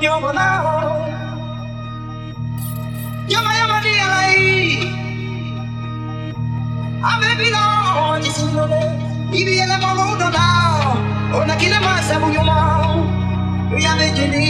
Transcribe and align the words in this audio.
Yo 0.00 0.18
manao 0.18 1.04
Yama 3.28 3.52
yama 3.58 3.76
di 3.84 3.92
alai 4.04 4.40
Ave 7.04 7.30
bilo 7.36 7.64
Di 8.22 8.30
singolone 8.32 8.82
Ibi 9.28 9.60
ele 9.60 9.76
molo 9.76 10.16
do 10.16 10.28
da 10.32 10.48
Ona 11.36 11.54
kile 11.60 11.78
masa 11.84 12.16
bu 12.18 12.32
yoma 12.32 12.56
Yame 13.76 14.08
jeni 14.16 14.46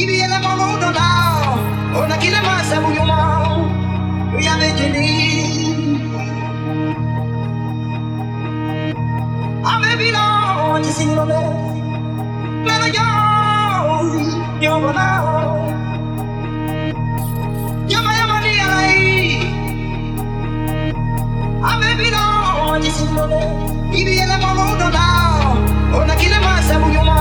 Ibi 0.00 0.14
ele 0.22 0.38
molo 0.38 0.78
do 0.82 0.90
da 0.94 1.08
Ona 1.98 2.16
kile 2.22 2.40
masa 2.46 2.76
bu 2.78 2.90
yoma 2.94 3.18
Yame 4.38 4.68
jeni 4.78 5.08
Ave 9.66 9.96
bilo 9.98 11.71
Nana 12.66 12.86
yo 12.96 13.06
Yo 14.64 14.72
manao 14.82 15.68
Yama 17.92 18.10
yama 18.18 18.36
di 18.44 18.52
alai 18.64 19.00
Ave 21.70 21.90
bilo 21.98 22.24
Di 22.82 22.90
singolone 22.90 23.42
Ibi 23.98 24.12
ele 24.22 24.36
molo 24.42 24.64
do 24.80 24.88
da 24.96 25.06
Ona 25.98 26.14
kile 26.16 26.38
masa 26.44 26.74
bu 26.80 26.88
yoma 26.96 27.11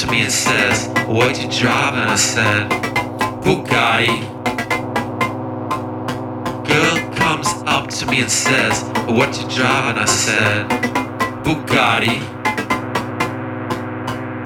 to 0.00 0.10
me 0.10 0.22
and 0.22 0.32
says, 0.32 0.88
What 1.06 1.42
you 1.42 1.50
driving? 1.50 2.00
I 2.00 2.16
said, 2.16 2.70
Bugatti. 3.44 4.20
Girl 6.66 7.12
comes 7.16 7.48
up 7.66 7.90
to 7.90 8.06
me 8.06 8.22
and 8.22 8.30
says, 8.30 8.82
What 9.08 9.36
you 9.38 9.46
driving? 9.48 10.00
I 10.00 10.06
said, 10.06 10.68
Bugatti. 11.44 12.16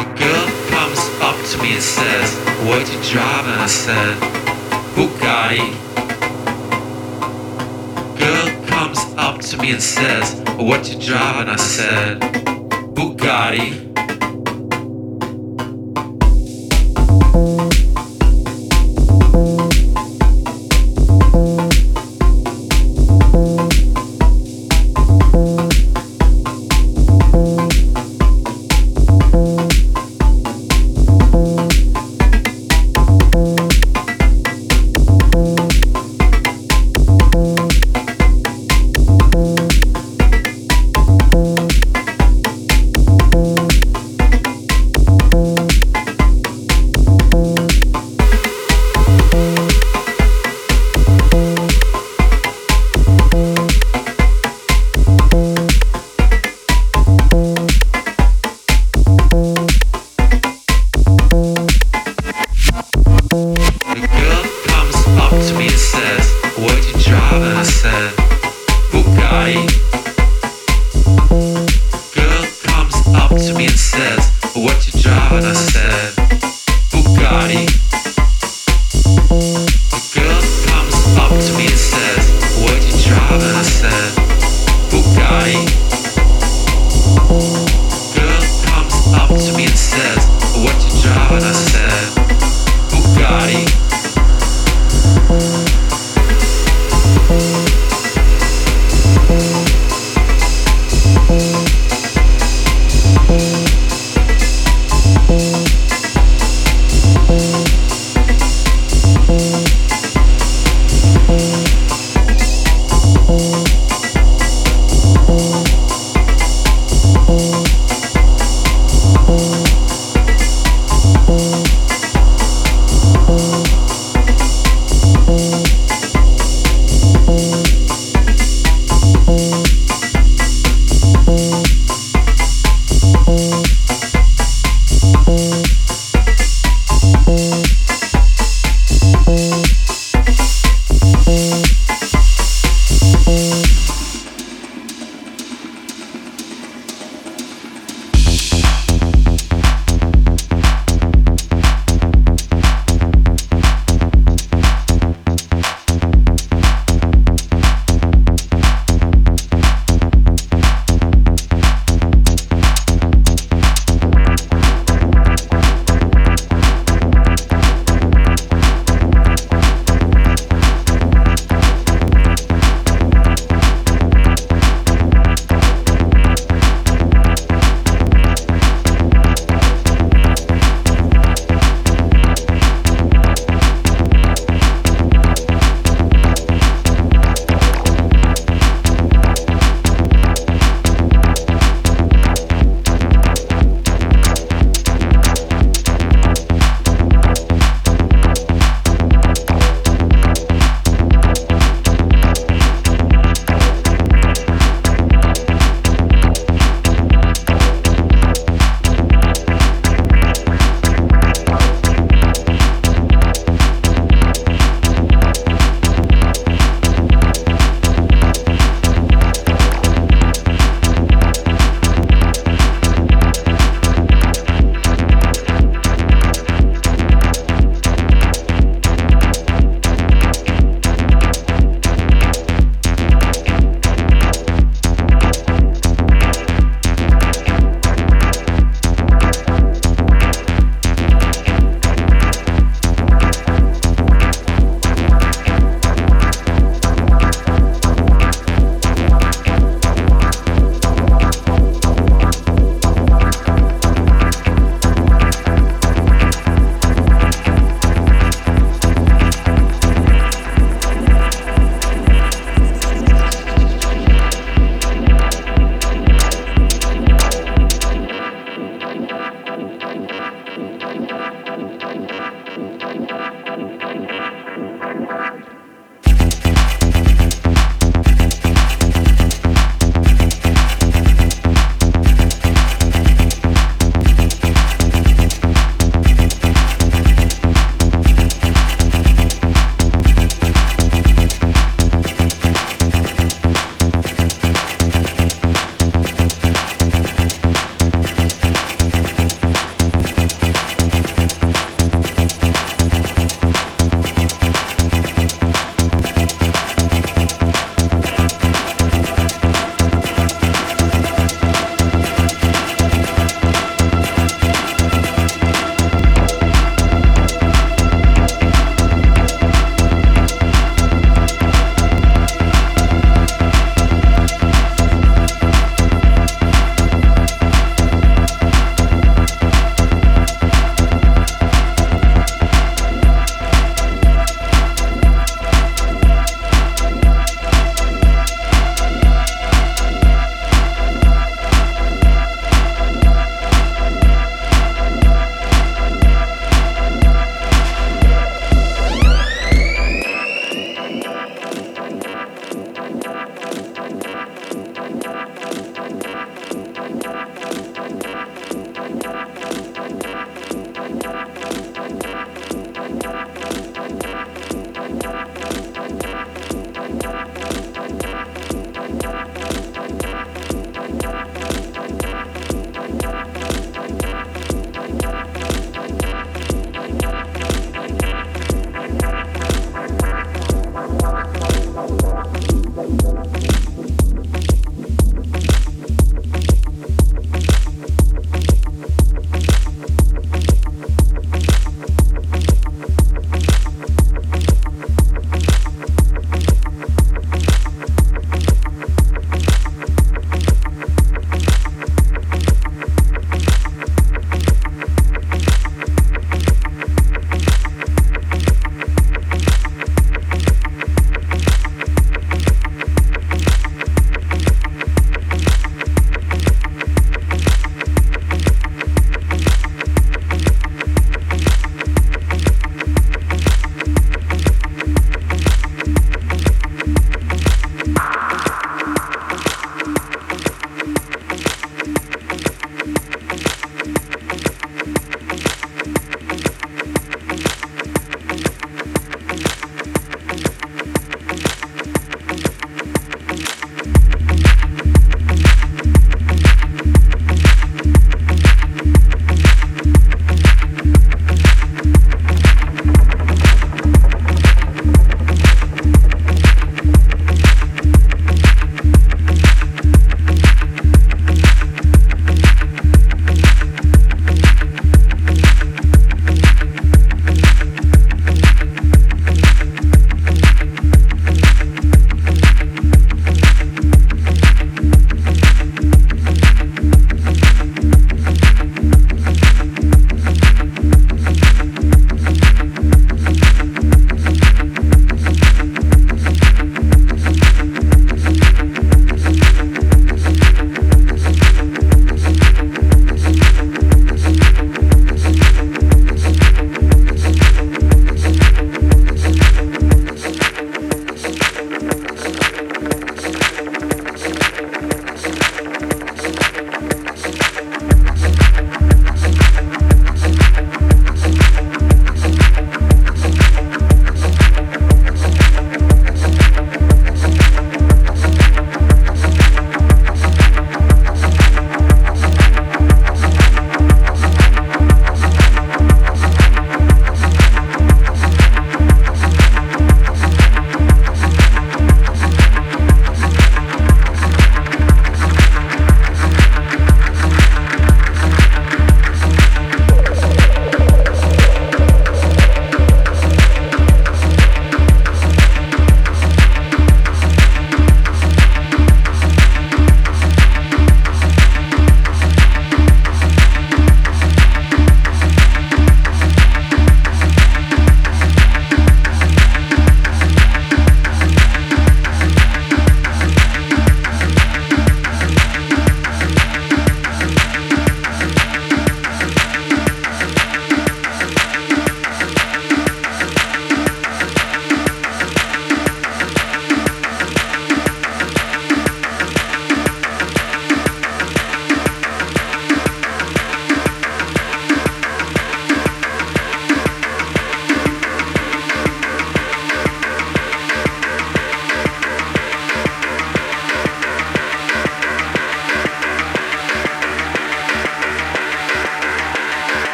A 0.00 0.04
girl 0.18 0.46
comes 0.72 1.02
up 1.20 1.36
to 1.50 1.62
me 1.62 1.74
and 1.74 1.82
says, 1.82 2.34
What 2.66 2.90
you 2.90 2.98
driving? 3.12 3.60
I 3.60 3.66
said, 3.66 4.16
Bugatti 4.96 5.92
comes 8.66 8.98
up 9.18 9.40
to 9.40 9.56
me 9.58 9.72
and 9.72 9.82
says, 9.82 10.40
What 10.56 10.88
you 10.90 10.98
driving? 10.98 11.48
I 11.48 11.56
said, 11.56 12.20
Bugatti. 12.94 13.91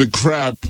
The 0.00 0.10
crap. 0.10 0.69